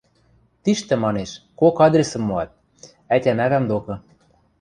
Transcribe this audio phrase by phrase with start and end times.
[0.63, 2.49] –Тиштӹ,– манеш,– кок адресӹм моат:
[3.15, 3.93] ӓтям-ӓвӓм докы...